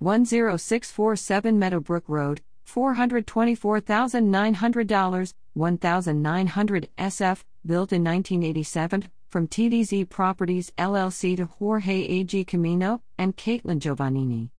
[0.00, 12.06] 10647 Meadowbrook Road, $424,900, 1,900 SF, built in 1987, from TDZ Properties LLC to Jorge
[12.06, 12.44] A.G.
[12.44, 14.50] Camino and Caitlin Giovannini.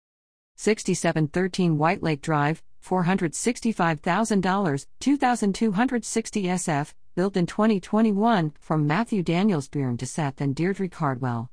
[0.56, 10.06] 6713 White Lake Drive, $465,000, 2,260 SF, built in 2021, from Matthew Daniels Bjorn to
[10.06, 11.50] Seth and Deirdre Cardwell.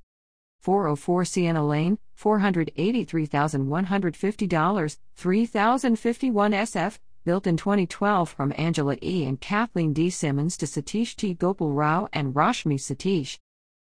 [0.64, 9.26] 404 Sienna Lane, $483,150, 3,051 SF, built in 2012 from Angela E.
[9.26, 10.10] and Kathleen D.
[10.10, 11.34] Simmons to Satish T.
[11.34, 13.40] Gopal Rao and Rashmi Satish.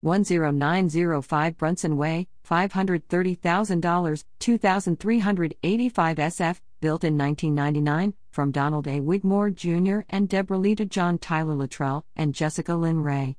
[0.04, 9.00] 10905 Brunson Way, $530,000, 2,385 SF, built in 1999, from Donald A.
[9.00, 10.00] Wigmore Jr.
[10.10, 13.38] and Deborah Lita John Tyler Luttrell and Jessica Lynn Ray.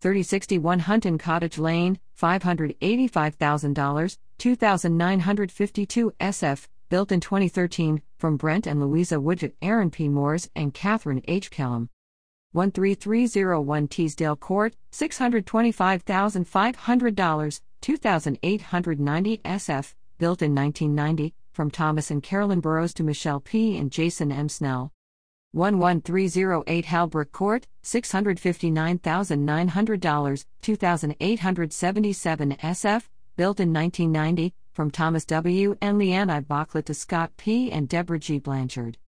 [0.00, 9.54] 3061 Hunton Cottage Lane, $585,000, 2,952 SF, built in 2013, from Brent and Louisa Woodgett,
[9.60, 10.08] Aaron P.
[10.08, 11.50] Moores, and Catherine H.
[11.50, 11.90] Kellum.
[12.54, 23.02] 13301 Teesdale Court, $625,500, 2,890 SF, built in 1990, from Thomas and Carolyn Burrows to
[23.02, 23.76] Michelle P.
[23.76, 24.48] and Jason M.
[24.48, 24.92] Snell.
[25.54, 35.74] 11308 Halbrook Court, $659,900, 2,877 SF, built in 1990, from Thomas W.
[35.80, 37.72] and Leanne Bachlet to Scott P.
[37.72, 38.38] and Deborah G.
[38.38, 38.98] Blanchard.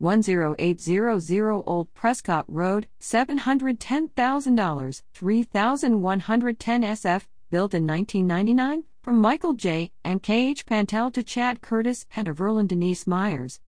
[0.00, 9.92] 10800 Old Prescott Road, $710,000, 3,110 SF, built in 1999, from Michael J.
[10.02, 10.64] and K.H.
[10.64, 13.60] Pantel to Chad Curtis and Everlyn Denise Myers.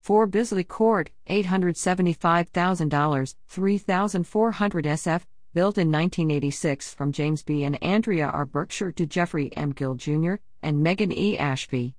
[0.00, 7.64] 4 Bisley Court, $875,000, 3,400 SF, built in 1986 from James B.
[7.64, 8.46] and Andrea R.
[8.46, 9.72] Berkshire to Jeffrey M.
[9.72, 10.36] Gill Jr.
[10.62, 11.36] and Megan E.
[11.36, 11.94] Ashby.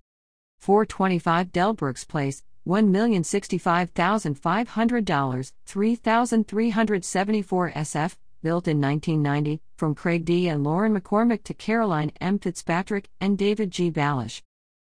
[0.60, 10.48] 425 Delbrooks Place, $1,065,500, 3,374 SF, built in 1990, from Craig D.
[10.48, 12.40] and Lauren McCormick to Caroline M.
[12.40, 13.92] Fitzpatrick and David G.
[13.92, 14.42] Balish.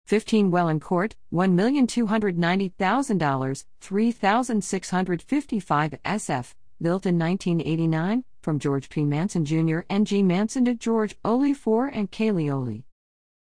[0.05, 9.05] 15 Welland Court, $1,290,000, 3,655 SF, built in 1989, from George P.
[9.05, 9.79] Manson Jr.
[9.89, 10.21] and G.
[10.21, 12.83] Manson to George Olifor and Kaylee Oli.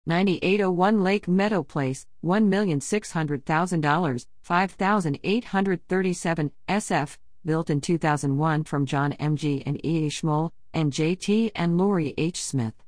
[0.07, 9.62] 9801 Lake Meadow Place, $1,600,000, 5,837 SF, built in 2001 from John M.G.
[9.65, 10.07] and E.
[10.07, 10.10] A.
[10.10, 11.51] Schmoll, and J.T.
[11.56, 12.44] and Lori H.
[12.44, 12.87] Smith.